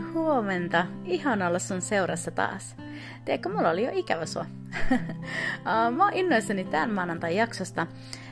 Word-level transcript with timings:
Huomenta. 0.00 0.86
Ihan 1.04 1.42
olla 1.42 1.58
sun 1.58 1.80
seurassa 1.80 2.30
taas. 2.30 2.76
Tiedätkö, 3.24 3.48
mulla 3.48 3.70
oli 3.70 3.84
jo 3.84 3.90
ikävä 3.94 4.26
sua. 4.26 4.46
mä 5.96 6.04
oon 6.04 6.12
innoissani 6.12 6.64
tämän 6.64 6.90
maanantai 6.90 7.36
jaksosta, 7.36 7.86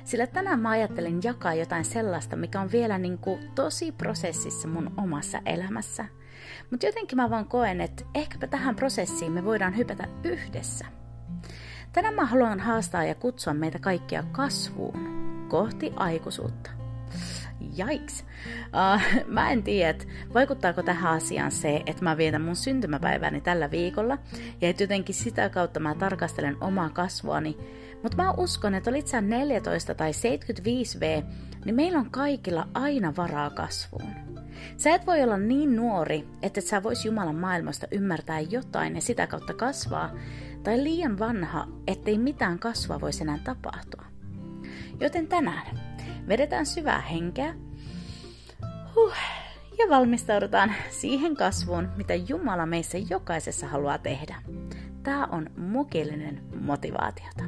sillä 0.05 0.27
tänään 0.27 0.60
mä 0.60 0.70
ajattelin 0.70 1.20
jakaa 1.24 1.55
jotain 1.55 1.84
sellaista, 1.84 2.36
mikä 2.36 2.60
on 2.60 2.72
vielä 2.72 2.98
niin 2.98 3.19
kuin 3.19 3.50
tosi 3.55 3.92
prosessissa 3.92 4.69
mun 4.69 4.92
omassa 4.96 5.41
elämässä. 5.46 6.05
Mutta 6.70 6.86
jotenkin 6.86 7.16
mä 7.16 7.30
vaan 7.30 7.48
koen, 7.48 7.80
että 7.80 8.05
ehkäpä 8.14 8.46
tähän 8.46 8.77
prosessiin 8.77 9.33
me 9.33 9.44
voidaan 9.44 9.77
hypätä 9.77 10.08
yhdessä. 10.24 10.86
Tänään 11.92 12.14
mä 12.14 12.27
haluan 12.27 12.60
haastaa 12.60 13.05
ja 13.05 13.14
kutsua 13.14 13.55
meitä 13.55 13.78
kaikkia 13.78 14.24
kasvuun, 14.33 15.46
kohti 15.48 15.92
aikuisuutta. 15.96 16.83
Jaiks. 17.77 18.24
Uh, 18.66 19.27
mä 19.34 19.50
en 19.50 19.62
tiedä, 19.62 20.05
vaikuttaako 20.34 20.82
tähän 20.82 21.12
asiaan 21.12 21.50
se, 21.50 21.83
että 21.86 22.05
mä 22.05 22.16
vietän 22.16 22.42
mun 22.42 22.56
syntymäpäiväni 22.56 23.41
tällä 23.41 23.70
viikolla, 23.70 24.19
ja 24.61 24.69
että 24.69 24.83
jotenkin 24.83 25.14
sitä 25.14 25.48
kautta 25.48 25.80
mä 25.80 25.94
tarkastelen 25.94 26.56
omaa 26.61 26.91
kasvuani. 26.91 27.56
Mutta 28.03 28.22
mä 28.22 28.33
uskon, 28.33 28.75
että 28.75 28.91
olit 28.91 29.06
sä 29.06 29.20
14 29.20 29.94
tai 29.94 30.11
75V, 30.11 31.25
niin 31.64 31.75
meillä 31.75 31.98
on 31.98 32.11
kaikilla 32.11 32.69
aina 32.75 33.12
varaa 33.16 33.50
kasvuun. 33.50 34.10
Sä 34.77 34.94
et 34.94 35.06
voi 35.06 35.22
olla 35.22 35.36
niin 35.36 35.77
nuori, 35.77 36.28
että 36.42 36.60
et 36.60 36.66
sä 36.66 36.83
vois 36.83 37.05
Jumalan 37.05 37.36
maailmasta 37.36 37.86
ymmärtää 37.91 38.41
jotain 38.41 38.94
ja 38.94 39.00
sitä 39.00 39.27
kautta 39.27 39.55
kasvaa, 39.55 40.10
tai 40.62 40.84
liian 40.84 41.19
vanha, 41.19 41.69
ettei 41.86 42.19
mitään 42.19 42.58
kasvua 42.58 43.00
voisi 43.00 43.22
enää 43.22 43.38
tapahtua. 43.44 44.05
Joten 45.00 45.27
tänään 45.27 45.78
vedetään 46.28 46.66
syvää 46.66 47.00
henkeä 47.00 47.55
huh, 48.95 49.14
ja 49.78 49.89
valmistaudutaan 49.91 50.75
siihen 50.91 51.37
kasvuun, 51.37 51.89
mitä 51.97 52.14
Jumala 52.14 52.67
meissä 52.67 52.98
jokaisessa 53.11 53.67
haluaa 53.67 53.98
tehdä. 53.98 54.42
Tämä 55.03 55.27
on 55.27 55.50
mukillinen 55.56 56.42
motivaatiota. 56.61 57.45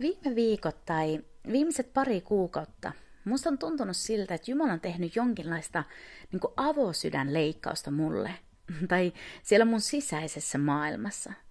Viime 0.00 0.34
viikot 0.34 0.84
tai 0.84 1.20
viimeiset 1.52 1.92
pari 1.94 2.20
kuukautta 2.20 2.92
musta 3.24 3.50
on 3.50 3.58
tuntunut 3.58 3.96
siltä, 3.96 4.34
että 4.34 4.50
Jumala 4.50 4.72
on 4.72 4.80
tehnyt 4.80 5.16
jonkinlaista 5.16 5.84
niin 6.32 6.40
avosydänleikkausta 6.56 7.90
mulle. 7.90 8.30
Tai 8.88 9.12
siellä 9.42 9.64
mun 9.64 9.80
sisäisessä 9.80 10.58
maailmassa– 10.58 11.32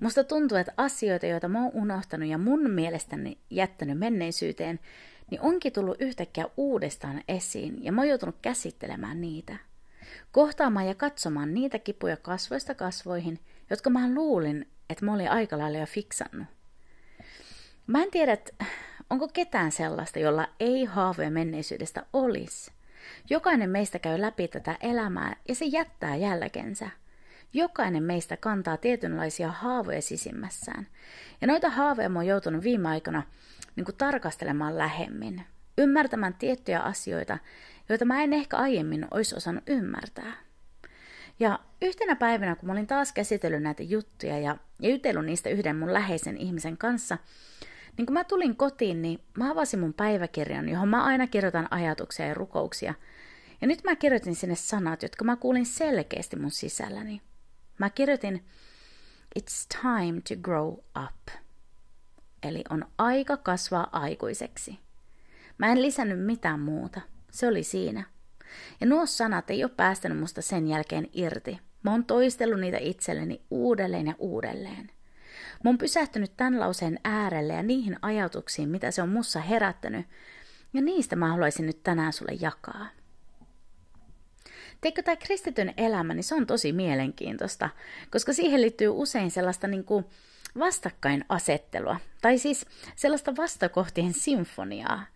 Musta 0.00 0.24
tuntuu, 0.24 0.58
että 0.58 0.72
asioita, 0.76 1.26
joita 1.26 1.48
mä 1.48 1.62
oon 1.62 1.70
unohtanut 1.74 2.28
ja 2.28 2.38
mun 2.38 2.70
mielestäni 2.70 3.38
jättänyt 3.50 3.98
menneisyyteen, 3.98 4.80
niin 5.30 5.40
onkin 5.40 5.72
tullut 5.72 6.00
yhtäkkiä 6.00 6.46
uudestaan 6.56 7.22
esiin 7.28 7.84
ja 7.84 7.92
mä 7.92 8.00
oon 8.00 8.08
joutunut 8.08 8.36
käsittelemään 8.42 9.20
niitä. 9.20 9.56
Kohtaamaan 10.32 10.86
ja 10.86 10.94
katsomaan 10.94 11.54
niitä 11.54 11.78
kipuja 11.78 12.16
kasvoista 12.16 12.74
kasvoihin, 12.74 13.38
jotka 13.70 13.90
mä 13.90 14.14
luulin, 14.14 14.68
että 14.90 15.04
mä 15.04 15.14
olin 15.14 15.30
aika 15.30 15.58
lailla 15.58 15.78
jo 15.78 15.86
fiksannut. 15.86 16.46
Mä 17.86 18.02
en 18.02 18.10
tiedä, 18.10 18.38
onko 19.10 19.28
ketään 19.28 19.72
sellaista, 19.72 20.18
jolla 20.18 20.48
ei 20.60 20.84
haavoja 20.84 21.30
menneisyydestä 21.30 22.06
olisi. 22.12 22.72
Jokainen 23.30 23.70
meistä 23.70 23.98
käy 23.98 24.20
läpi 24.20 24.48
tätä 24.48 24.76
elämää 24.80 25.36
ja 25.48 25.54
se 25.54 25.64
jättää 25.64 26.16
jälkensä– 26.16 26.90
Jokainen 27.56 28.02
meistä 28.02 28.36
kantaa 28.36 28.76
tietynlaisia 28.76 29.50
haavoja 29.50 30.02
sisimmässään. 30.02 30.86
Ja 31.40 31.46
noita 31.46 31.70
haavoja 31.70 32.08
mä 32.08 32.18
oon 32.18 32.26
joutunut 32.26 32.64
viime 32.64 32.88
aikoina 32.88 33.22
niin 33.76 33.84
kuin 33.84 33.96
tarkastelemaan 33.96 34.78
lähemmin. 34.78 35.42
Ymmärtämään 35.78 36.34
tiettyjä 36.34 36.80
asioita, 36.80 37.38
joita 37.88 38.04
mä 38.04 38.22
en 38.22 38.32
ehkä 38.32 38.56
aiemmin 38.56 39.06
olisi 39.10 39.36
osannut 39.36 39.64
ymmärtää. 39.66 40.32
Ja 41.40 41.58
yhtenä 41.82 42.16
päivänä, 42.16 42.56
kun 42.56 42.66
mä 42.66 42.72
olin 42.72 42.86
taas 42.86 43.12
käsitellyt 43.12 43.62
näitä 43.62 43.82
juttuja 43.82 44.38
ja, 44.38 44.56
ja 44.82 44.90
jutellut 44.90 45.24
niistä 45.24 45.50
yhden 45.50 45.76
mun 45.76 45.92
läheisen 45.92 46.36
ihmisen 46.36 46.78
kanssa, 46.78 47.18
niin 47.96 48.06
kun 48.06 48.14
mä 48.14 48.24
tulin 48.24 48.56
kotiin, 48.56 49.02
niin 49.02 49.20
mä 49.38 49.50
avasin 49.50 49.80
mun 49.80 49.94
päiväkirjan, 49.94 50.68
johon 50.68 50.88
mä 50.88 51.04
aina 51.04 51.26
kirjoitan 51.26 51.68
ajatuksia 51.70 52.26
ja 52.26 52.34
rukouksia. 52.34 52.94
Ja 53.60 53.66
nyt 53.66 53.84
mä 53.84 53.96
kirjoitin 53.96 54.34
sinne 54.34 54.54
sanat, 54.54 55.02
jotka 55.02 55.24
mä 55.24 55.36
kuulin 55.36 55.66
selkeästi 55.66 56.36
mun 56.36 56.50
sisälläni. 56.50 57.20
Mä 57.78 57.90
kirjoitin 57.90 58.44
It's 59.38 59.80
time 59.82 60.20
to 60.28 60.36
grow 60.42 60.72
up. 61.04 61.28
Eli 62.42 62.64
on 62.70 62.84
aika 62.98 63.36
kasvaa 63.36 63.88
aikuiseksi. 63.92 64.78
Mä 65.58 65.72
en 65.72 65.82
lisännyt 65.82 66.24
mitään 66.24 66.60
muuta. 66.60 67.00
Se 67.30 67.48
oli 67.48 67.62
siinä. 67.62 68.04
Ja 68.80 68.86
nuo 68.86 69.06
sanat 69.06 69.50
ei 69.50 69.64
ole 69.64 69.72
päästänyt 69.76 70.18
musta 70.18 70.42
sen 70.42 70.68
jälkeen 70.68 71.08
irti. 71.12 71.58
Mä 71.82 71.90
oon 71.90 72.04
toistellut 72.04 72.60
niitä 72.60 72.78
itselleni 72.80 73.42
uudelleen 73.50 74.06
ja 74.06 74.14
uudelleen. 74.18 74.90
Mä 75.64 75.68
oon 75.70 75.78
pysähtynyt 75.78 76.36
tämän 76.36 76.60
lauseen 76.60 77.00
äärelle 77.04 77.52
ja 77.52 77.62
niihin 77.62 77.96
ajatuksiin, 78.02 78.68
mitä 78.68 78.90
se 78.90 79.02
on 79.02 79.08
mussa 79.08 79.40
herättänyt, 79.40 80.06
ja 80.72 80.82
niistä 80.82 81.16
mä 81.16 81.28
haluaisin 81.28 81.66
nyt 81.66 81.82
tänään 81.82 82.12
sulle 82.12 82.32
jakaa. 82.40 82.86
Teikö 84.80 85.02
tämä 85.02 85.16
kristityn 85.16 85.74
elämä, 85.76 86.14
niin 86.14 86.24
se 86.24 86.34
on 86.34 86.46
tosi 86.46 86.72
mielenkiintoista, 86.72 87.68
koska 88.10 88.32
siihen 88.32 88.60
liittyy 88.60 88.88
usein 88.88 89.30
sellaista 89.30 89.66
niin 89.66 89.84
kuin 89.84 90.04
vastakkainasettelua, 90.58 91.96
tai 92.22 92.38
siis 92.38 92.66
sellaista 92.96 93.36
vastakohtien 93.36 94.12
sinfoniaa. 94.12 95.06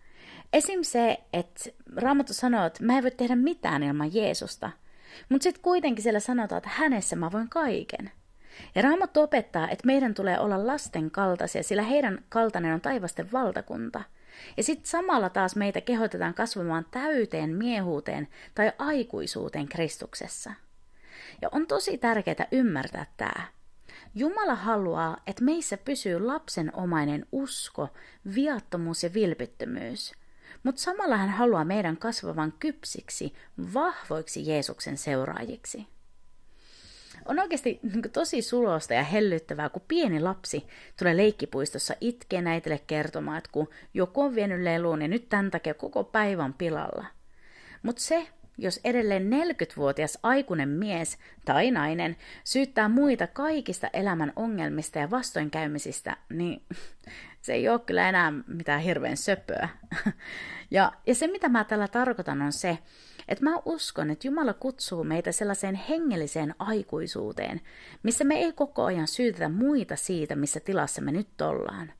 Esim. 0.53 0.83
se, 0.83 1.17
että 1.33 1.69
Raamattu 1.95 2.33
sanoo, 2.33 2.65
että 2.65 2.83
mä 2.83 2.97
en 2.97 3.03
voi 3.03 3.11
tehdä 3.11 3.35
mitään 3.35 3.83
ilman 3.83 4.13
Jeesusta, 4.13 4.71
mutta 5.29 5.43
sitten 5.43 5.63
kuitenkin 5.63 6.03
siellä 6.03 6.19
sanotaan, 6.19 6.57
että 6.57 6.69
hänessä 6.69 7.15
mä 7.15 7.31
voin 7.31 7.49
kaiken. 7.49 8.11
Ja 8.75 8.81
Raamattu 8.81 9.21
opettaa, 9.21 9.69
että 9.69 9.87
meidän 9.87 10.13
tulee 10.13 10.39
olla 10.39 10.67
lasten 10.67 11.11
kaltaisia, 11.11 11.63
sillä 11.63 11.83
heidän 11.83 12.23
kaltainen 12.29 12.73
on 12.73 12.81
taivasten 12.81 13.31
valtakunta– 13.31 14.03
ja 14.57 14.63
sitten 14.63 14.89
samalla 14.89 15.29
taas 15.29 15.55
meitä 15.55 15.81
kehotetaan 15.81 16.33
kasvamaan 16.33 16.85
täyteen 16.91 17.55
miehuuteen 17.55 18.27
tai 18.55 18.71
aikuisuuteen 18.77 19.67
Kristuksessa. 19.67 20.53
Ja 21.41 21.49
on 21.51 21.67
tosi 21.67 21.97
tärkeää 21.97 22.47
ymmärtää 22.51 23.05
tämä. 23.17 23.47
Jumala 24.15 24.55
haluaa, 24.55 25.17
että 25.27 25.43
meissä 25.43 25.77
pysyy 25.77 26.19
lapsenomainen 26.19 27.25
usko, 27.31 27.89
viattomuus 28.35 29.03
ja 29.03 29.13
vilpittömyys. 29.13 30.13
Mutta 30.63 30.81
samalla 30.81 31.17
hän 31.17 31.29
haluaa 31.29 31.65
meidän 31.65 31.97
kasvavan 31.97 32.53
kypsiksi, 32.59 33.33
vahvoiksi 33.73 34.47
Jeesuksen 34.47 34.97
seuraajiksi 34.97 35.87
on 37.25 37.39
oikeasti 37.39 37.79
niin 37.83 38.01
kuin, 38.01 38.11
tosi 38.11 38.41
sulosta 38.41 38.93
ja 38.93 39.03
hellyttävää, 39.03 39.69
kun 39.69 39.81
pieni 39.87 40.19
lapsi 40.19 40.67
tulee 40.99 41.17
leikkipuistossa 41.17 41.95
itkeen 42.01 42.47
äitille 42.47 42.79
kertomaan, 42.87 43.37
että 43.37 43.49
kun 43.53 43.69
joku 43.93 44.21
on 44.21 44.35
vienyt 44.35 44.61
leluun 44.61 45.01
ja 45.01 45.07
nyt 45.07 45.29
tämän 45.29 45.51
takia 45.51 45.73
koko 45.73 46.03
päivän 46.03 46.53
pilalla. 46.53 47.05
Mutta 47.83 48.01
se, 48.01 48.27
jos 48.57 48.79
edelleen 48.83 49.29
40-vuotias 49.31 50.19
aikuinen 50.23 50.69
mies 50.69 51.17
tai 51.45 51.71
nainen 51.71 52.17
syyttää 52.43 52.89
muita 52.89 53.27
kaikista 53.27 53.89
elämän 53.93 54.33
ongelmista 54.35 54.99
ja 54.99 55.11
vastoinkäymisistä, 55.11 56.17
niin 56.29 56.61
se 57.41 57.53
ei 57.53 57.69
ole 57.69 57.79
kyllä 57.79 58.09
enää 58.09 58.33
mitään 58.47 58.81
hirveän 58.81 59.17
söpöä. 59.17 59.69
Ja, 60.73 60.91
ja 61.07 61.15
se, 61.15 61.27
mitä 61.27 61.49
mä 61.49 61.63
tällä 61.63 61.87
tarkoitan, 61.87 62.41
on 62.41 62.53
se, 62.53 62.77
että 63.31 63.43
mä 63.43 63.59
uskon, 63.65 64.09
että 64.09 64.27
Jumala 64.27 64.53
kutsuu 64.53 65.03
meitä 65.03 65.31
sellaiseen 65.31 65.75
hengelliseen 65.75 66.55
aikuisuuteen, 66.59 67.61
missä 68.03 68.23
me 68.23 68.35
ei 68.35 68.53
koko 68.53 68.83
ajan 68.83 69.07
syytetä 69.07 69.49
muita 69.49 69.95
siitä, 69.95 70.35
missä 70.35 70.59
tilassa 70.59 71.01
me 71.01 71.11
nyt 71.11 71.41
ollaan. 71.41 71.93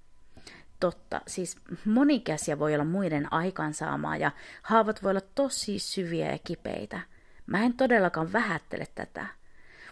Totta, 0.79 1.21
siis 1.27 1.55
monikäsiä 1.85 2.59
voi 2.59 2.73
olla 2.73 2.85
muiden 2.85 3.33
aikaansaamaa 3.33 4.17
ja 4.17 4.31
haavat 4.61 5.03
voi 5.03 5.11
olla 5.11 5.21
tosi 5.35 5.79
syviä 5.79 6.31
ja 6.31 6.39
kipeitä. 6.43 6.99
Mä 7.45 7.63
en 7.63 7.73
todellakaan 7.73 8.33
vähättele 8.33 8.87
tätä. 8.95 9.25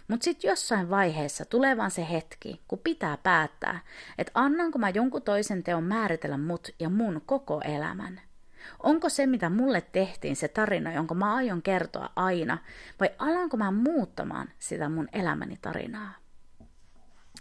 Mutta 0.08 0.24
sitten 0.24 0.48
jossain 0.48 0.90
vaiheessa 0.90 1.44
tulee 1.44 1.76
vaan 1.76 1.90
se 1.90 2.06
hetki, 2.10 2.60
kun 2.68 2.78
pitää 2.78 3.18
päättää, 3.22 3.80
että 4.18 4.32
annanko 4.34 4.78
mä 4.78 4.90
jonkun 4.90 5.22
toisen 5.22 5.62
teon 5.62 5.84
määritellä 5.84 6.38
mut 6.38 6.68
ja 6.78 6.88
mun 6.88 7.22
koko 7.26 7.60
elämän– 7.64 8.20
Onko 8.82 9.08
se, 9.08 9.26
mitä 9.26 9.50
mulle 9.50 9.80
tehtiin, 9.80 10.36
se 10.36 10.48
tarina, 10.48 10.92
jonka 10.92 11.14
mä 11.14 11.34
aion 11.34 11.62
kertoa 11.62 12.12
aina, 12.16 12.58
vai 13.00 13.10
alanko 13.18 13.56
mä 13.56 13.70
muuttamaan 13.70 14.48
sitä 14.58 14.88
mun 14.88 15.08
elämäni 15.12 15.58
tarinaa? 15.62 16.14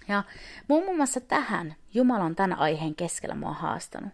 Ja 0.07 0.23
muun 0.67 0.95
muassa 0.95 1.19
tähän 1.19 1.75
Jumala 1.93 2.23
on 2.23 2.35
tämän 2.35 2.59
aiheen 2.59 2.95
keskellä 2.95 3.35
mua 3.35 3.53
haastanut. 3.53 4.13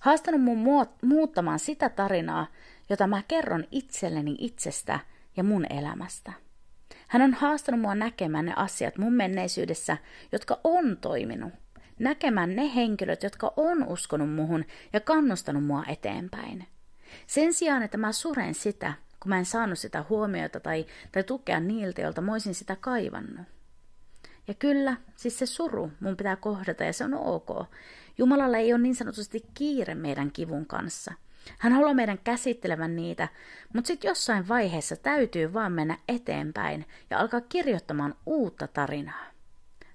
Haastanut 0.00 0.42
mun 0.42 0.88
muuttamaan 1.02 1.58
sitä 1.58 1.88
tarinaa, 1.88 2.46
jota 2.90 3.06
mä 3.06 3.22
kerron 3.28 3.64
itselleni 3.70 4.36
itsestä 4.38 5.00
ja 5.36 5.44
mun 5.44 5.66
elämästä. 5.72 6.32
Hän 7.08 7.22
on 7.22 7.34
haastanut 7.34 7.80
mua 7.80 7.94
näkemään 7.94 8.44
ne 8.44 8.52
asiat 8.56 8.98
mun 8.98 9.12
menneisyydessä, 9.12 9.96
jotka 10.32 10.60
on 10.64 10.96
toiminut. 11.00 11.52
Näkemään 11.98 12.56
ne 12.56 12.74
henkilöt, 12.74 13.22
jotka 13.22 13.52
on 13.56 13.84
uskonut 13.84 14.34
muhun 14.34 14.64
ja 14.92 15.00
kannustanut 15.00 15.64
mua 15.64 15.84
eteenpäin. 15.88 16.66
Sen 17.26 17.52
sijaan, 17.52 17.82
että 17.82 17.98
mä 17.98 18.12
suren 18.12 18.54
sitä, 18.54 18.92
kun 19.20 19.28
mä 19.28 19.38
en 19.38 19.44
saanut 19.44 19.78
sitä 19.78 20.04
huomiota 20.08 20.60
tai, 20.60 20.86
tai 21.12 21.24
tukea 21.24 21.60
niiltä, 21.60 22.00
joilta 22.00 22.20
mä 22.20 22.32
olisin 22.32 22.54
sitä 22.54 22.76
kaivannut. 22.76 23.46
Ja 24.48 24.54
kyllä, 24.54 24.96
siis 25.16 25.38
se 25.38 25.46
suru 25.46 25.92
mun 26.00 26.16
pitää 26.16 26.36
kohdata 26.36 26.84
ja 26.84 26.92
se 26.92 27.04
on 27.04 27.14
ok. 27.14 27.48
Jumalalla 28.18 28.56
ei 28.56 28.72
ole 28.72 28.82
niin 28.82 28.94
sanotusti 28.94 29.44
kiire 29.54 29.94
meidän 29.94 30.30
kivun 30.30 30.66
kanssa. 30.66 31.12
Hän 31.58 31.72
haluaa 31.72 31.94
meidän 31.94 32.18
käsittelevän 32.24 32.96
niitä, 32.96 33.28
mutta 33.74 33.88
sitten 33.88 34.08
jossain 34.08 34.48
vaiheessa 34.48 34.96
täytyy 34.96 35.52
vaan 35.52 35.72
mennä 35.72 35.98
eteenpäin 36.08 36.86
ja 37.10 37.18
alkaa 37.18 37.40
kirjoittamaan 37.40 38.14
uutta 38.26 38.68
tarinaa. 38.68 39.33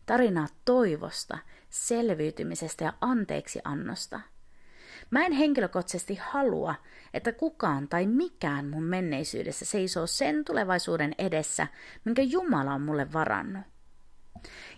Tarinaa 0.10 0.48
toivosta, 0.66 1.38
selviytymisestä 1.70 2.84
ja 2.84 2.94
anteeksiannosta. 3.02 4.20
Mä 5.12 5.26
en 5.26 5.32
henkilökohtaisesti 5.32 6.16
halua, 6.16 6.76
että 7.14 7.32
kukaan 7.32 7.88
tai 7.88 8.08
mikään 8.08 8.68
mun 8.68 8.84
menneisyydessä 8.84 9.66
seisoo 9.66 10.08
sen 10.08 10.46
tulevaisuuden 10.46 11.16
edessä, 11.18 11.68
minkä 12.06 12.22
Jumala 12.22 12.74
on 12.74 12.82
mulle 12.82 13.14
varannut. 13.14 13.64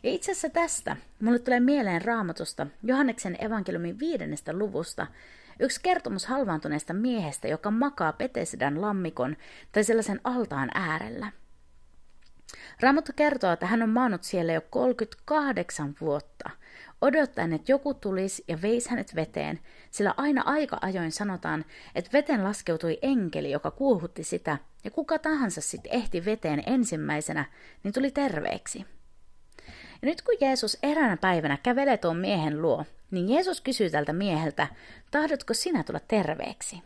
Ja 0.04 0.12
itse 0.12 0.32
asiassa 0.32 0.50
tästä 0.50 0.98
mulle 1.22 1.40
tulee 1.40 1.60
mieleen 1.60 2.02
raamatusta 2.02 2.68
Johanneksen 2.84 3.38
evankeliumin 3.40 4.00
viidennestä 4.00 4.54
luvusta 4.54 5.08
yksi 5.60 5.80
kertomus 5.84 6.26
halvaantuneesta 6.26 6.94
miehestä, 6.94 7.48
joka 7.48 7.72
makaa 7.72 8.14
Petesidan 8.14 8.82
lammikon 8.82 9.38
tai 9.72 9.84
sellaisen 9.84 10.22
altaan 10.24 10.70
äärellä. 10.74 11.32
Raamattu 12.82 13.12
kertoo, 13.16 13.52
että 13.52 13.66
hän 13.66 13.82
on 13.82 13.90
maannut 13.90 14.24
siellä 14.24 14.54
jo 14.54 14.62
38 14.70 15.96
vuotta, 16.02 16.50
odottaen, 17.02 17.54
että 17.54 17.72
joku 17.72 17.94
tulisi 17.94 18.44
ja 18.48 18.62
veisi 18.62 18.90
hänet 18.90 19.16
veteen, 19.16 19.60
sillä 19.92 20.14
aina 20.18 20.44
aika 20.46 20.78
ajoin 20.82 21.12
sanotaan, 21.12 21.66
että 21.96 22.12
veteen 22.14 22.44
laskeutui 22.44 23.00
enkeli, 23.02 23.52
joka 23.52 23.72
kuuhutti 23.72 24.24
sitä, 24.24 24.58
ja 24.84 24.92
kuka 24.92 25.20
tahansa 25.20 25.62
sitten 25.62 25.94
ehti 25.94 26.26
veteen 26.26 26.64
ensimmäisenä, 26.66 27.46
niin 27.84 27.94
tuli 27.94 28.12
terveeksi. 28.12 28.86
Ja 30.02 30.06
nyt 30.06 30.22
kun 30.22 30.36
Jeesus 30.42 30.78
eräänä 30.84 31.18
päivänä 31.18 31.58
kävelee 31.64 31.98
tuon 31.98 32.18
miehen 32.18 32.62
luo, 32.62 32.86
niin 33.12 33.30
Jeesus 33.30 33.62
kysyy 33.62 33.90
tältä 33.90 34.14
mieheltä, 34.14 34.68
tahdotko 35.12 35.54
sinä 35.54 35.84
tulla 35.84 36.00
terveeksi? 36.08 36.82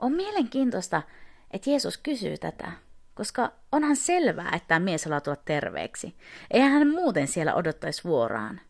On 0.00 0.12
mielenkiintoista, 0.12 1.02
että 1.50 1.70
Jeesus 1.70 1.98
kysyy 1.98 2.38
tätä, 2.38 2.72
koska 3.16 3.52
onhan 3.72 3.96
selvää, 3.96 4.50
että 4.54 4.68
tämä 4.68 4.80
mies 4.80 5.04
haluaa 5.04 5.20
tulla 5.20 5.36
terveeksi. 5.44 6.16
Eihän 6.50 6.72
hän 6.72 6.88
muuten 6.88 7.28
siellä 7.28 7.54
odottaisi 7.54 8.04
vuoraan. 8.04 8.60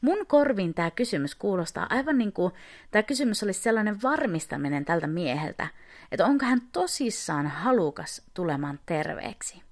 Mun 0.00 0.26
korviin 0.26 0.74
tämä 0.74 0.90
kysymys 0.90 1.34
kuulostaa 1.34 1.86
aivan 1.90 2.18
niin 2.18 2.32
kuin 2.32 2.52
tämä 2.90 3.02
kysymys 3.02 3.42
olisi 3.42 3.60
sellainen 3.60 4.02
varmistaminen 4.02 4.84
tältä 4.84 5.06
mieheltä, 5.06 5.66
että 6.12 6.26
onko 6.26 6.44
hän 6.44 6.60
tosissaan 6.72 7.46
halukas 7.46 8.22
tulemaan 8.34 8.80
terveeksi. 8.86 9.62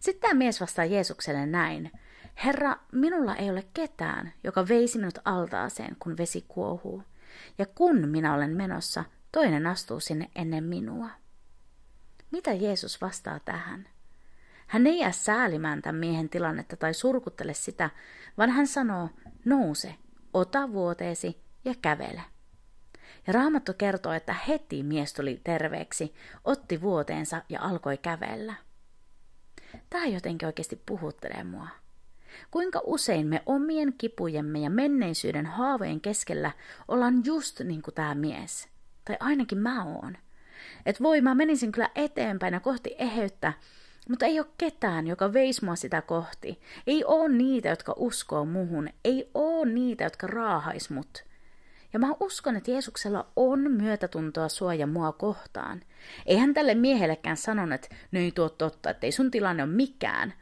Sitten 0.00 0.20
tämä 0.20 0.38
mies 0.38 0.60
vastaa 0.60 0.84
Jeesukselle 0.84 1.46
näin. 1.46 1.90
Herra, 2.44 2.76
minulla 2.92 3.36
ei 3.36 3.50
ole 3.50 3.64
ketään, 3.74 4.32
joka 4.44 4.68
veisi 4.68 4.98
minut 4.98 5.18
altaaseen, 5.24 5.96
kun 5.98 6.16
vesi 6.16 6.44
kuohuu. 6.48 7.02
Ja 7.58 7.66
kun 7.66 8.08
minä 8.08 8.34
olen 8.34 8.56
menossa, 8.56 9.04
toinen 9.32 9.66
astuu 9.66 10.00
sinne 10.00 10.30
ennen 10.34 10.64
minua. 10.64 11.19
Mitä 12.30 12.52
Jeesus 12.52 13.00
vastaa 13.00 13.40
tähän? 13.44 13.88
Hän 14.66 14.86
ei 14.86 14.98
jää 14.98 15.12
säälimään 15.12 15.82
tämän 15.82 16.00
miehen 16.00 16.28
tilannetta 16.28 16.76
tai 16.76 16.94
surkuttele 16.94 17.54
sitä, 17.54 17.90
vaan 18.38 18.50
hän 18.50 18.66
sanoo, 18.66 19.08
nouse, 19.44 19.94
ota 20.34 20.72
vuoteesi 20.72 21.40
ja 21.64 21.74
kävele. 21.82 22.22
Ja 23.26 23.32
Raamattu 23.32 23.72
kertoo, 23.78 24.12
että 24.12 24.32
heti 24.48 24.82
mies 24.82 25.12
tuli 25.12 25.40
terveeksi, 25.44 26.14
otti 26.44 26.80
vuoteensa 26.80 27.42
ja 27.48 27.60
alkoi 27.60 27.98
kävellä. 27.98 28.54
Tämä 29.90 30.06
jotenkin 30.06 30.46
oikeasti 30.46 30.82
puhuttelee 30.86 31.44
mua. 31.44 31.68
Kuinka 32.50 32.80
usein 32.84 33.26
me 33.26 33.42
omien 33.46 33.92
kipujemme 33.98 34.58
ja 34.58 34.70
menneisyyden 34.70 35.46
haavojen 35.46 36.00
keskellä 36.00 36.50
ollaan 36.88 37.24
just 37.24 37.60
niin 37.60 37.82
kuin 37.82 37.94
tämä 37.94 38.14
mies. 38.14 38.68
Tai 39.04 39.16
ainakin 39.20 39.58
mä 39.58 39.84
oon. 39.84 40.16
Et 40.86 41.02
voi, 41.02 41.20
mä 41.20 41.34
menisin 41.34 41.72
kyllä 41.72 41.90
eteenpäin 41.94 42.54
ja 42.54 42.60
kohti 42.60 42.94
eheyttä, 42.98 43.52
mutta 44.08 44.26
ei 44.26 44.40
ole 44.40 44.46
ketään, 44.58 45.06
joka 45.06 45.32
veisi 45.32 45.64
mua 45.64 45.76
sitä 45.76 46.02
kohti. 46.02 46.60
Ei 46.86 47.04
ole 47.04 47.28
niitä, 47.28 47.68
jotka 47.68 47.94
uskoo 47.96 48.44
muhun. 48.44 48.88
Ei 49.04 49.30
ole 49.34 49.72
niitä, 49.72 50.04
jotka 50.04 50.26
raahais 50.26 50.90
mut. 50.90 51.24
Ja 51.92 51.98
mä 51.98 52.14
uskon, 52.20 52.56
että 52.56 52.70
Jeesuksella 52.70 53.26
on 53.36 53.70
myötätuntoa 53.70 54.48
suoja 54.48 54.86
mua 54.86 55.12
kohtaan. 55.12 55.80
Ei 56.26 56.36
hän 56.36 56.54
tälle 56.54 56.74
miehellekään 56.74 57.36
sanonut, 57.36 57.74
että 57.74 57.96
no 58.12 58.20
ei 58.20 58.32
tuo 58.32 58.48
totta, 58.48 58.90
että 58.90 59.06
ei 59.06 59.12
sun 59.12 59.30
tilanne 59.30 59.62
ole 59.62 59.72
mikään. 59.72 60.34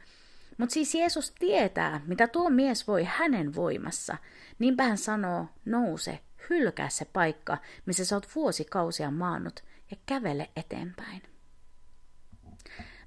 Mutta 0.57 0.73
siis 0.73 0.95
Jeesus 0.95 1.31
tietää, 1.31 2.01
mitä 2.05 2.27
tuo 2.27 2.49
mies 2.49 2.87
voi 2.87 3.03
hänen 3.03 3.55
voimassa. 3.55 4.17
Niinpä 4.59 4.83
hän 4.83 4.97
sanoo, 4.97 5.45
nouse, 5.65 6.19
hylkää 6.49 6.89
se 6.89 7.05
paikka, 7.05 7.57
missä 7.85 8.05
sä 8.05 8.15
oot 8.15 8.35
vuosikausia 8.35 9.11
maannut, 9.11 9.63
ja 9.91 9.97
kävele 10.05 10.49
eteenpäin. 10.55 11.21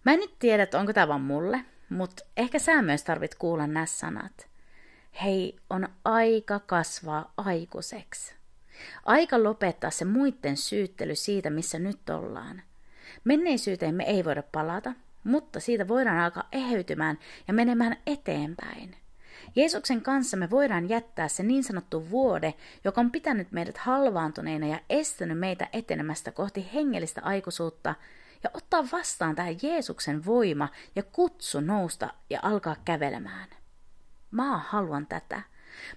Mä 0.04 0.12
en 0.12 0.18
nyt 0.18 0.38
tiedä, 0.38 0.62
että 0.62 0.80
onko 0.80 0.92
tämä 0.92 1.08
vaan 1.08 1.20
mulle, 1.20 1.64
mutta 1.88 2.24
ehkä 2.36 2.58
sä 2.58 2.82
myös 2.82 3.04
tarvit 3.04 3.34
kuulla 3.34 3.66
nämä 3.66 3.86
sanat. 3.86 4.48
Hei, 5.22 5.56
on 5.70 5.88
aika 6.04 6.58
kasvaa 6.58 7.32
aikuiseksi. 7.36 8.34
Aika 9.04 9.42
lopettaa 9.42 9.90
se 9.90 10.04
muiden 10.04 10.56
syyttely 10.56 11.14
siitä, 11.14 11.50
missä 11.50 11.78
nyt 11.78 12.10
ollaan. 12.10 12.62
Menneisyyteen 13.24 13.94
me 13.94 14.04
ei 14.04 14.24
voida 14.24 14.42
palata, 14.42 14.92
mutta 15.24 15.60
siitä 15.60 15.88
voidaan 15.88 16.18
alkaa 16.18 16.48
eheytymään 16.52 17.18
ja 17.48 17.54
menemään 17.54 17.96
eteenpäin. 18.06 18.96
Jeesuksen 19.56 20.02
kanssa 20.02 20.36
me 20.36 20.50
voidaan 20.50 20.88
jättää 20.88 21.28
se 21.28 21.42
niin 21.42 21.64
sanottu 21.64 22.10
vuode, 22.10 22.54
joka 22.84 23.00
on 23.00 23.10
pitänyt 23.10 23.52
meidät 23.52 23.78
halvaantuneina 23.78 24.66
ja 24.66 24.80
estänyt 24.90 25.38
meitä 25.38 25.68
etenemästä 25.72 26.32
kohti 26.32 26.70
hengellistä 26.74 27.20
aikuisuutta, 27.24 27.94
ja 28.42 28.50
ottaa 28.54 28.84
vastaan 28.92 29.36
tämä 29.36 29.48
Jeesuksen 29.62 30.26
voima 30.26 30.68
ja 30.96 31.02
kutsu 31.02 31.60
nousta 31.60 32.14
ja 32.30 32.40
alkaa 32.42 32.76
kävelemään. 32.84 33.48
Mä 34.30 34.58
haluan 34.58 35.06
tätä. 35.06 35.42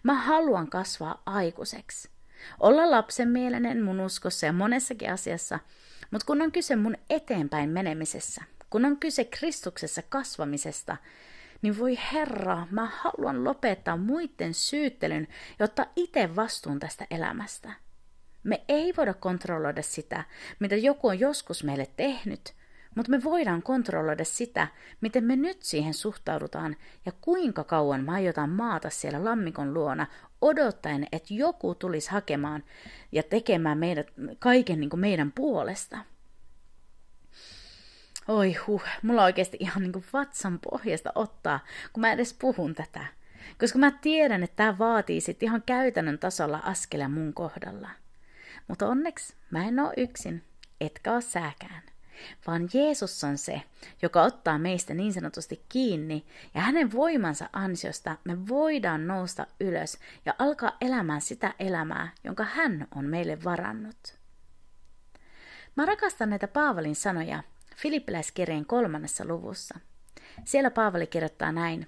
Mä 0.03 0.13
haluan 0.13 0.69
kasvaa 0.69 1.21
aikuiseksi. 1.25 2.09
Olla 2.59 2.91
lapsenmielinen 2.91 3.83
mun 3.83 3.99
uskossa 3.99 4.45
ja 4.45 4.53
monessakin 4.53 5.11
asiassa, 5.11 5.59
mutta 6.11 6.25
kun 6.25 6.41
on 6.41 6.51
kyse 6.51 6.75
mun 6.75 6.97
eteenpäin 7.09 7.69
menemisessä, 7.69 8.43
kun 8.69 8.85
on 8.85 8.97
kyse 8.97 9.23
Kristuksessa 9.23 10.01
kasvamisesta, 10.09 10.97
niin 11.65 11.79
voi 11.79 11.97
Herra, 12.13 12.67
mä 12.71 12.91
haluan 13.01 13.43
lopettaa 13.43 13.97
muiden 13.97 14.53
syyttelyn 14.53 15.27
ja 15.59 15.63
ottaa 15.63 15.85
itse 15.95 16.35
vastuun 16.35 16.79
tästä 16.79 17.07
elämästä. 17.11 17.73
Me 18.43 18.63
ei 18.67 18.93
voida 18.97 19.13
kontrolloida 19.13 19.81
sitä, 19.81 20.23
mitä 20.59 20.75
joku 20.75 21.07
on 21.07 21.19
joskus 21.19 21.63
meille 21.63 21.87
tehnyt, 21.97 22.53
mutta 22.95 23.11
me 23.11 23.23
voidaan 23.23 23.61
kontrolloida 23.61 24.25
sitä, 24.25 24.67
miten 25.01 25.23
me 25.23 25.35
nyt 25.35 25.61
siihen 25.61 25.93
suhtaudutaan 25.93 26.75
ja 27.05 27.11
kuinka 27.21 27.63
kauan 27.63 28.03
me 28.03 28.11
aiotaan 28.11 28.49
maata 28.49 28.89
siellä 28.89 29.25
lammikon 29.25 29.73
luona 29.73 30.07
odottaen, 30.41 31.07
että 31.11 31.33
joku 31.33 31.75
tulisi 31.75 32.11
hakemaan 32.11 32.63
ja 33.11 33.23
tekemään 33.23 33.77
meidät, 33.77 34.07
kaiken 34.39 34.79
niin 34.79 34.89
kuin 34.89 34.99
meidän 34.99 35.31
puolesta. 35.31 35.97
Oi 38.27 38.53
huh, 38.53 38.83
mulla 39.01 39.23
oikeasti 39.23 39.57
ihan 39.59 39.81
niin 39.83 39.91
kuin 39.91 40.05
vatsan 40.13 40.59
pohjasta 40.59 41.11
ottaa, 41.15 41.59
kun 41.93 42.01
mä 42.01 42.11
edes 42.11 42.33
puhun 42.33 42.75
tätä. 42.75 43.05
Koska 43.59 43.79
mä 43.79 43.91
tiedän, 43.91 44.43
että 44.43 44.55
tämä 44.55 44.77
vaatii 44.77 45.21
sitten 45.21 45.47
ihan 45.47 45.63
käytännön 45.65 46.19
tasolla 46.19 46.57
askelia 46.63 47.09
mun 47.09 47.33
kohdalla. 47.33 47.89
Mutta 48.67 48.87
onneksi 48.87 49.33
mä 49.51 49.67
en 49.67 49.79
oo 49.79 49.93
yksin, 49.97 50.43
etkä 50.81 51.13
oo 51.13 51.21
sääkään 51.21 51.81
vaan 52.47 52.69
Jeesus 52.73 53.23
on 53.23 53.37
se, 53.37 53.61
joka 54.01 54.23
ottaa 54.23 54.57
meistä 54.57 54.93
niin 54.93 55.13
sanotusti 55.13 55.65
kiinni, 55.69 56.25
ja 56.53 56.61
hänen 56.61 56.91
voimansa 56.91 57.49
ansiosta 57.53 58.17
me 58.23 58.47
voidaan 58.47 59.07
nousta 59.07 59.47
ylös 59.59 59.99
ja 60.25 60.33
alkaa 60.39 60.77
elämään 60.81 61.21
sitä 61.21 61.53
elämää, 61.59 62.11
jonka 62.23 62.43
hän 62.43 62.87
on 62.95 63.05
meille 63.05 63.43
varannut. 63.43 64.17
Mä 65.75 65.85
rakastan 65.85 66.29
näitä 66.29 66.47
Paavalin 66.47 66.95
sanoja 66.95 67.43
Filippiläiskirjeen 67.75 68.65
kolmannessa 68.65 69.25
luvussa. 69.25 69.79
Siellä 70.45 70.71
Paavali 70.71 71.07
kirjoittaa 71.07 71.51
näin. 71.51 71.87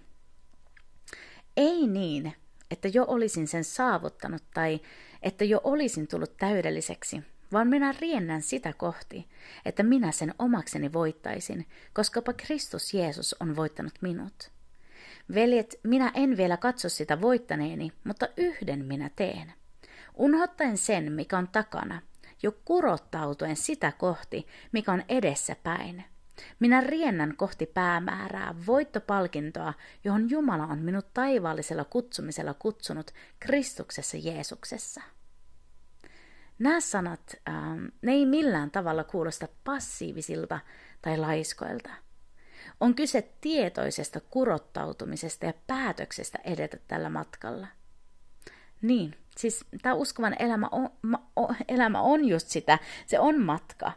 Ei 1.58 1.88
niin, 1.88 2.34
että 2.72 2.88
jo 2.88 3.06
olisin 3.08 3.48
sen 3.48 3.63
saavuttanut 3.63 4.44
tai 4.53 4.79
että 5.22 5.46
jo 5.46 5.62
olisin 5.63 6.08
tullut 6.08 6.38
täydelliseksi, 6.38 7.22
vaan 7.51 7.67
minä 7.67 7.96
riennän 8.00 8.41
sitä 8.41 8.74
kohti, 8.74 9.27
että 9.65 9.84
minä 9.84 10.12
sen 10.12 10.34
omakseni 10.39 10.94
voittaisin, 10.94 11.65
koskapa 11.94 12.34
Kristus 12.34 12.94
Jeesus 12.94 13.36
on 13.39 13.56
voittanut 13.56 13.94
minut. 14.01 14.51
Veljet, 15.34 15.79
minä 15.84 16.12
en 16.15 16.38
vielä 16.38 16.58
katso 16.58 16.89
sitä 16.89 17.22
voittaneeni, 17.22 17.91
mutta 18.03 18.27
yhden 18.38 18.86
minä 18.86 19.10
teen. 19.15 19.53
Unhottaen 20.15 20.77
sen, 20.77 21.12
mikä 21.12 21.38
on 21.38 21.48
takana, 21.48 22.01
jo 22.44 22.51
kurottautuen 22.65 23.56
sitä 23.56 23.91
kohti, 23.91 24.48
mikä 24.72 24.91
on 24.91 25.03
edessä 25.10 25.56
päin. 25.63 26.03
Minä 26.60 26.82
riennän 26.82 27.36
kohti 27.38 27.65
päämäärää, 27.65 28.56
voittopalkintoa, 28.67 29.74
johon 30.03 30.29
Jumala 30.29 30.63
on 30.63 30.79
minut 30.79 31.13
taivaallisella 31.13 31.84
kutsumisella 31.84 32.53
kutsunut 32.53 33.12
Kristuksessa 33.39 34.17
Jeesuksessa. 34.17 35.01
Nämä 36.60 36.79
sanat, 36.79 37.36
ähm, 37.50 37.86
ne 38.01 38.12
ei 38.12 38.25
millään 38.25 38.72
tavalla 38.72 39.03
kuulosta 39.03 39.48
passiivisilta 39.63 40.60
tai 41.01 41.17
laiskoilta. 41.17 41.89
On 42.79 42.96
kyse 42.96 43.29
tietoisesta 43.41 44.20
kurottautumisesta 44.20 45.46
ja 45.46 45.53
päätöksestä 45.67 46.39
edetä 46.44 46.77
tällä 46.88 47.10
matkalla. 47.10 47.67
Niin, 48.82 49.15
siis 49.38 49.65
tämä 49.82 49.96
uskovan 49.96 50.36
elämä 50.39 50.70
on, 50.72 50.89
ma, 51.01 51.24
o, 51.36 51.53
elämä 51.67 52.01
on 52.01 52.25
just 52.25 52.48
sitä, 52.48 52.79
se 53.06 53.20
on 53.20 53.41
matka. 53.41 53.91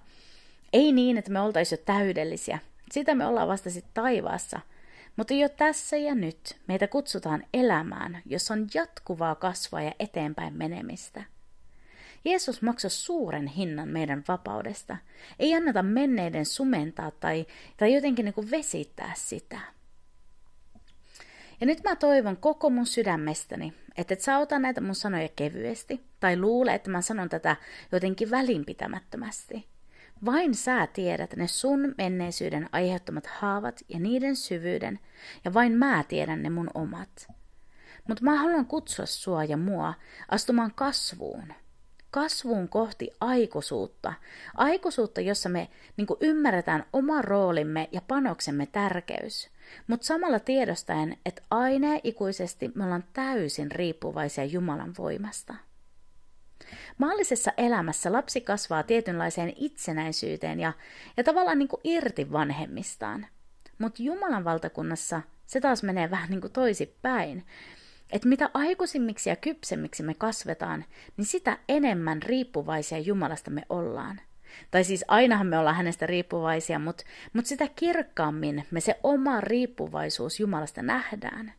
Ei 0.72 0.92
niin, 0.92 1.18
että 1.18 1.30
me 1.30 1.40
oltaisiin 1.40 1.78
jo 1.78 1.84
täydellisiä. 1.84 2.58
Sitä 2.92 3.14
me 3.14 3.26
ollaan 3.26 3.48
vasta 3.48 3.70
sitten 3.70 3.94
taivaassa. 3.94 4.60
Mutta 5.16 5.34
jo 5.34 5.48
tässä 5.48 5.96
ja 5.96 6.14
nyt 6.14 6.56
meitä 6.66 6.88
kutsutaan 6.88 7.44
elämään, 7.54 8.22
jossa 8.26 8.54
on 8.54 8.66
jatkuvaa 8.74 9.34
kasvua 9.34 9.82
ja 9.82 9.92
eteenpäin 9.98 10.54
menemistä. 10.54 11.24
Jeesus 12.24 12.62
maksoi 12.62 12.90
suuren 12.90 13.46
hinnan 13.46 13.88
meidän 13.88 14.24
vapaudesta. 14.28 14.96
Ei 15.38 15.54
anneta 15.54 15.82
menneiden 15.82 16.46
sumentaa 16.46 17.10
tai, 17.10 17.46
tai 17.76 17.94
jotenkin 17.94 18.24
niin 18.24 18.34
kuin 18.34 18.50
vesittää 18.50 19.12
sitä. 19.16 19.60
Ja 21.60 21.66
nyt 21.66 21.82
mä 21.84 21.96
toivon 21.96 22.36
koko 22.36 22.70
mun 22.70 22.86
sydämestäni, 22.86 23.72
että 23.96 24.14
et 24.14 24.20
sä 24.20 24.38
ota 24.38 24.58
näitä 24.58 24.80
mun 24.80 24.94
sanoja 24.94 25.28
kevyesti, 25.36 26.04
tai 26.20 26.36
luule, 26.36 26.74
että 26.74 26.90
mä 26.90 27.02
sanon 27.02 27.28
tätä 27.28 27.56
jotenkin 27.92 28.30
välinpitämättömästi. 28.30 29.66
Vain 30.24 30.54
sä 30.54 30.86
tiedät 30.86 31.36
ne 31.36 31.46
sun 31.46 31.94
menneisyyden 31.98 32.68
aiheuttamat 32.72 33.26
haavat 33.26 33.80
ja 33.88 33.98
niiden 33.98 34.36
syvyyden, 34.36 34.98
ja 35.44 35.54
vain 35.54 35.72
mä 35.72 36.04
tiedän 36.08 36.42
ne 36.42 36.50
mun 36.50 36.70
omat. 36.74 37.28
Mutta 38.08 38.24
mä 38.24 38.36
haluan 38.36 38.66
kutsua 38.66 39.06
sua 39.06 39.44
ja 39.44 39.56
mua 39.56 39.94
astumaan 40.28 40.72
kasvuun, 40.74 41.52
kasvuun 42.10 42.68
kohti 42.68 43.10
aikuisuutta. 43.20 44.12
Aikuisuutta, 44.54 45.20
jossa 45.20 45.48
me 45.48 45.68
niin 45.96 46.06
ymmärretään 46.20 46.84
oma 46.92 47.22
roolimme 47.22 47.88
ja 47.92 48.00
panoksemme 48.08 48.66
tärkeys, 48.66 49.50
mutta 49.86 50.06
samalla 50.06 50.38
tiedostaen, 50.38 51.16
että 51.26 51.42
aina 51.50 51.86
ikuisesti 52.04 52.70
me 52.74 52.84
ollaan 52.84 53.04
täysin 53.12 53.70
riippuvaisia 53.70 54.44
Jumalan 54.44 54.94
voimasta. 54.98 55.54
Maallisessa 56.98 57.52
elämässä 57.56 58.12
lapsi 58.12 58.40
kasvaa 58.40 58.82
tietynlaiseen 58.82 59.52
itsenäisyyteen 59.56 60.60
ja, 60.60 60.72
ja 61.16 61.24
tavallaan 61.24 61.58
niin 61.58 61.68
kuin 61.68 61.80
irti 61.84 62.32
vanhemmistaan. 62.32 63.26
Mutta 63.78 64.02
Jumalan 64.02 64.44
valtakunnassa 64.44 65.22
se 65.46 65.60
taas 65.60 65.82
menee 65.82 66.10
vähän 66.10 66.30
niin 66.30 66.40
kuin 66.40 66.52
toisipäin 66.52 67.44
että 68.12 68.28
mitä 68.28 68.50
aikuisimmiksi 68.54 69.30
ja 69.30 69.36
kypsemmiksi 69.36 70.02
me 70.02 70.14
kasvetaan, 70.14 70.84
niin 71.16 71.24
sitä 71.24 71.58
enemmän 71.68 72.22
riippuvaisia 72.22 72.98
Jumalasta 72.98 73.50
me 73.50 73.62
ollaan. 73.68 74.20
Tai 74.70 74.84
siis 74.84 75.04
ainahan 75.08 75.46
me 75.46 75.58
ollaan 75.58 75.76
hänestä 75.76 76.06
riippuvaisia, 76.06 76.78
mutta, 76.78 77.04
mutta 77.32 77.48
sitä 77.48 77.68
kirkkaammin 77.76 78.66
me 78.70 78.80
se 78.80 79.00
oma 79.02 79.40
riippuvaisuus 79.40 80.40
Jumalasta 80.40 80.82
nähdään. 80.82 81.52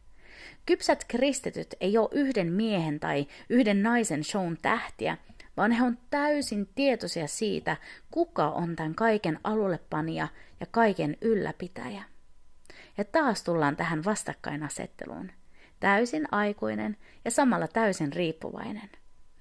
Kypsät 0.65 1.05
kristityt 1.07 1.75
ei 1.79 1.97
ole 1.97 2.09
yhden 2.11 2.51
miehen 2.51 2.99
tai 2.99 3.27
yhden 3.49 3.83
naisen 3.83 4.23
shown 4.23 4.57
tähtiä, 4.61 5.17
vaan 5.57 5.71
he 5.71 5.83
on 5.83 5.97
täysin 6.09 6.69
tietoisia 6.75 7.27
siitä, 7.27 7.77
kuka 8.11 8.49
on 8.49 8.75
tämän 8.75 8.95
kaiken 8.95 9.39
alullepanija 9.43 10.27
ja 10.59 10.65
kaiken 10.71 11.17
ylläpitäjä. 11.21 12.03
Ja 12.97 13.03
taas 13.03 13.43
tullaan 13.43 13.75
tähän 13.75 14.05
vastakkainasetteluun 14.05 15.31
täysin 15.81 16.27
aikuinen 16.31 16.97
ja 17.25 17.31
samalla 17.31 17.67
täysin 17.67 18.13
riippuvainen. 18.13 18.89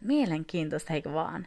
Mielenkiintoista, 0.00 0.93
eikö 0.93 1.12
vaan? 1.12 1.47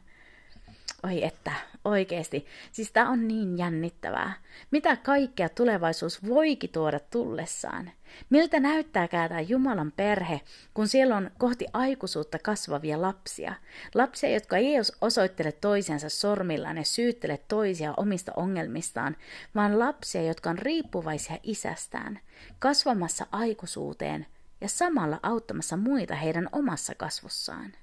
Oi 1.04 1.24
että, 1.24 1.52
oikeesti. 1.86 2.46
Siis 2.72 2.92
tää 2.92 3.10
on 3.10 3.28
niin 3.28 3.58
jännittävää. 3.58 4.34
Mitä 4.72 4.96
kaikkea 4.96 5.50
tulevaisuus 5.50 6.28
voikin 6.28 6.70
tuoda 6.70 7.00
tullessaan? 7.00 7.92
Miltä 8.30 8.60
näyttääkään 8.60 9.30
tämä 9.30 9.42
Jumalan 9.42 9.92
perhe, 9.92 10.42
kun 10.74 10.88
siellä 10.88 11.18
on 11.18 11.32
kohti 11.38 11.66
aikuisuutta 11.74 12.40
kasvavia 12.40 13.02
lapsia? 13.02 13.54
Lapsia, 13.96 14.30
jotka 14.30 14.58
ei 14.58 14.74
osoittele 15.02 15.52
toisiansa 15.52 16.10
sormillaan 16.10 16.78
ja 16.78 16.84
syyttele 16.84 17.40
toisia 17.48 17.94
omista 17.98 18.32
ongelmistaan, 18.36 19.16
vaan 19.56 19.80
lapsia, 19.80 20.22
jotka 20.22 20.50
on 20.50 20.58
riippuvaisia 20.58 21.38
isästään, 21.44 22.20
kasvamassa 22.60 23.26
aikuisuuteen 23.32 24.26
ja 24.62 24.70
samalla 24.70 25.20
auttamassa 25.24 25.78
muita 25.78 26.16
heidän 26.16 26.50
omassa 26.52 26.96
kasvussaan. 26.96 27.74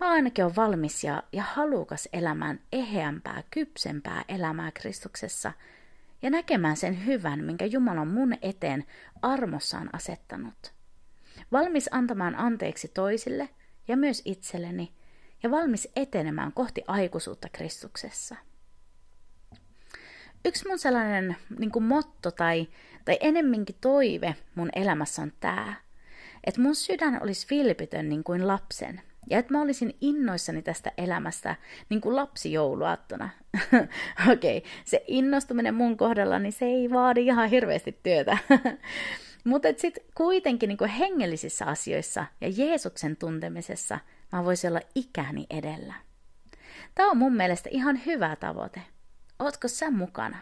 Mä 0.00 0.10
ainakin 0.10 0.44
olen 0.44 0.56
valmis 0.56 1.04
ja, 1.04 1.22
ja 1.32 1.42
halukas 1.42 2.08
elämään 2.12 2.60
eheämpää, 2.72 3.42
kypsempää 3.50 4.24
elämää 4.28 4.70
Kristuksessa 4.70 5.52
ja 6.22 6.30
näkemään 6.30 6.76
sen 6.76 7.06
hyvän, 7.06 7.44
minkä 7.44 7.64
Jumala 7.64 8.00
on 8.00 8.08
mun 8.08 8.34
eteen 8.42 8.84
armossaan 9.22 9.90
asettanut. 9.92 10.72
Valmis 11.52 11.88
antamaan 11.92 12.34
anteeksi 12.34 12.88
toisille 12.88 13.48
ja 13.88 13.96
myös 13.96 14.22
itselleni 14.24 14.92
ja 15.42 15.50
valmis 15.50 15.88
etenemään 15.96 16.52
kohti 16.52 16.82
aikuisuutta 16.86 17.48
Kristuksessa. 17.52 18.36
Yksi 20.44 20.68
mun 20.68 20.78
sellainen 20.78 21.36
niin 21.58 21.72
kuin 21.72 21.84
motto 21.84 22.30
tai 22.30 22.68
tai 23.04 23.18
enemminkin 23.20 23.76
toive 23.80 24.36
mun 24.54 24.68
elämässä 24.76 25.22
on 25.22 25.32
tää, 25.40 25.74
että 26.44 26.60
mun 26.60 26.74
sydän 26.74 27.22
olisi 27.22 27.46
vilpitön 27.50 28.08
niin 28.08 28.24
kuin 28.24 28.46
lapsen, 28.46 29.02
ja 29.30 29.38
että 29.38 29.52
mä 29.52 29.62
olisin 29.62 29.96
innoissani 30.00 30.62
tästä 30.62 30.92
elämästä 30.98 31.56
niin 31.88 32.00
kuin 32.00 32.16
lapsi 32.16 32.52
jouluaattona. 32.52 33.28
Okei, 34.32 34.58
okay, 34.58 34.70
se 34.84 35.04
innostuminen 35.06 35.74
mun 35.74 35.96
kohdalla, 35.96 36.38
niin 36.38 36.52
se 36.52 36.64
ei 36.64 36.90
vaadi 36.90 37.26
ihan 37.26 37.48
hirveästi 37.48 37.98
työtä. 38.02 38.38
Mutta 39.44 39.68
sitten 39.76 40.04
kuitenkin 40.14 40.68
niin 40.68 40.88
hengellisissä 40.88 41.64
asioissa 41.64 42.26
ja 42.40 42.48
Jeesuksen 42.56 43.16
tuntemisessa 43.16 43.98
mä 44.32 44.44
voisin 44.44 44.70
olla 44.70 44.80
ikäni 44.94 45.46
edellä. 45.50 45.94
Tämä 46.94 47.10
on 47.10 47.16
mun 47.16 47.36
mielestä 47.36 47.68
ihan 47.72 48.00
hyvä 48.06 48.36
tavoite. 48.36 48.82
Ootko 49.38 49.68
sä 49.68 49.90
mukana? 49.90 50.38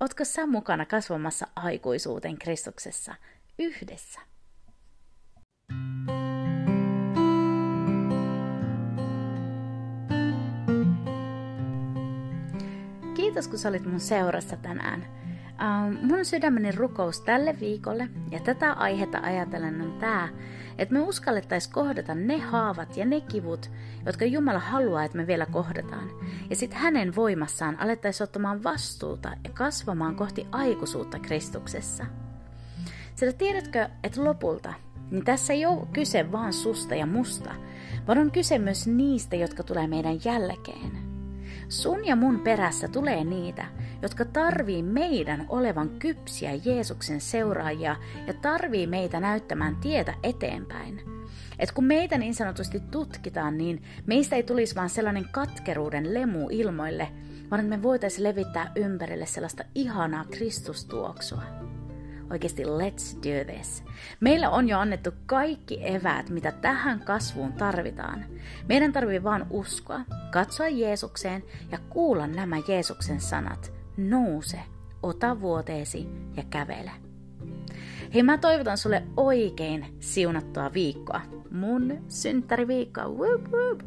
Ootko 0.00 0.24
sä 0.24 0.46
mukana 0.46 0.86
kasvamassa 0.86 1.46
aikuisuuteen 1.56 2.38
Kristuksessa 2.38 3.14
yhdessä? 3.58 4.27
Kiitos 13.28 13.48
kun 13.48 13.58
sä 13.58 13.68
olit 13.68 13.86
mun 13.86 14.00
seurassa 14.00 14.56
tänään. 14.56 15.06
Uh, 15.48 16.02
mun 16.02 16.24
sydämeni 16.24 16.72
rukous 16.72 17.20
tälle 17.20 17.60
viikolle 17.60 18.08
ja 18.30 18.40
tätä 18.40 18.72
aihetta 18.72 19.18
ajatellen 19.22 19.80
on 19.80 19.92
tää, 20.00 20.28
että 20.78 20.94
me 20.94 21.00
uskallettaisiin 21.00 21.72
kohdata 21.72 22.14
ne 22.14 22.38
haavat 22.38 22.96
ja 22.96 23.04
ne 23.04 23.20
kivut, 23.20 23.70
jotka 24.06 24.24
Jumala 24.24 24.58
haluaa, 24.58 25.04
että 25.04 25.16
me 25.16 25.26
vielä 25.26 25.46
kohdataan. 25.46 26.10
Ja 26.50 26.56
sitten 26.56 26.78
hänen 26.78 27.16
voimassaan 27.16 27.80
alettaisiin 27.80 28.24
ottamaan 28.24 28.64
vastuuta 28.64 29.28
ja 29.44 29.50
kasvamaan 29.54 30.16
kohti 30.16 30.46
aikuisuutta 30.52 31.18
Kristuksessa. 31.18 32.04
Sillä 33.14 33.32
tiedätkö, 33.32 33.88
että 34.04 34.24
lopulta, 34.24 34.74
niin 35.10 35.24
tässä 35.24 35.52
ei 35.52 35.66
ole 35.66 35.86
kyse 35.92 36.32
vaan 36.32 36.52
susta 36.52 36.94
ja 36.94 37.06
musta, 37.06 37.54
vaan 38.06 38.18
on 38.18 38.30
kyse 38.30 38.58
myös 38.58 38.86
niistä, 38.86 39.36
jotka 39.36 39.62
tulee 39.62 39.86
meidän 39.86 40.18
jälkeen. 40.24 41.07
Sun 41.68 42.06
ja 42.06 42.16
mun 42.16 42.40
perässä 42.40 42.88
tulee 42.88 43.24
niitä, 43.24 43.64
jotka 44.02 44.24
tarvii 44.24 44.82
meidän 44.82 45.46
olevan 45.48 45.90
kypsiä 45.98 46.50
Jeesuksen 46.64 47.20
seuraajia 47.20 47.96
ja 48.26 48.34
tarvii 48.34 48.86
meitä 48.86 49.20
näyttämään 49.20 49.76
tietä 49.76 50.14
eteenpäin. 50.22 51.00
että 51.58 51.74
kun 51.74 51.84
meitä 51.84 52.18
niin 52.18 52.34
sanotusti 52.34 52.80
tutkitaan, 52.80 53.58
niin 53.58 53.82
meistä 54.06 54.36
ei 54.36 54.42
tulisi 54.42 54.74
vaan 54.74 54.90
sellainen 54.90 55.28
katkeruuden 55.32 56.14
lemu 56.14 56.48
ilmoille, 56.50 57.08
vaan 57.50 57.64
me 57.64 57.82
voitaisiin 57.82 58.24
levittää 58.24 58.72
ympärille 58.76 59.26
sellaista 59.26 59.64
ihanaa 59.74 60.24
Kristustuoksua. 60.24 61.67
Oikeasti 62.30 62.64
let's 62.64 63.16
do 63.16 63.54
this. 63.54 63.84
Meillä 64.20 64.50
on 64.50 64.68
jo 64.68 64.78
annettu 64.78 65.10
kaikki 65.26 65.88
eväät, 65.88 66.30
mitä 66.30 66.52
tähän 66.52 67.00
kasvuun 67.00 67.52
tarvitaan. 67.52 68.24
Meidän 68.68 68.92
tarvii 68.92 69.22
vaan 69.22 69.46
uskoa, 69.50 70.00
katsoa 70.30 70.68
Jeesukseen 70.68 71.42
ja 71.72 71.78
kuulla 71.88 72.26
nämä 72.26 72.56
Jeesuksen 72.68 73.20
sanat. 73.20 73.72
Nouse, 73.96 74.60
ota 75.02 75.40
vuoteesi 75.40 76.08
ja 76.36 76.42
kävele. 76.50 76.90
Hei, 78.14 78.22
mä 78.22 78.38
toivotan 78.38 78.78
sulle 78.78 79.02
oikein 79.16 79.86
siunattua 80.00 80.72
viikkoa. 80.74 81.20
Mun 81.50 81.98
synttäriviikkoa. 82.08 83.08
Whoop, 83.08 83.42
whoop. 83.52 83.80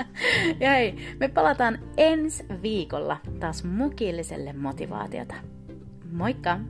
ja 0.60 0.70
hei, 0.70 1.16
me 1.20 1.28
palataan 1.28 1.78
ensi 1.96 2.44
viikolla 2.62 3.16
taas 3.40 3.64
mukilliselle 3.64 4.52
motivaatiota. 4.52 5.34
Moikka! 6.12 6.60